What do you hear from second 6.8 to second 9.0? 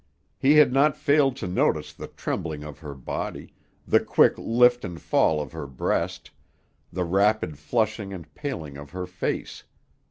the rapid flushing and paling of